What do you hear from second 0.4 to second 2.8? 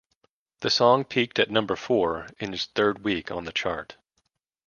The song peaked at number four in its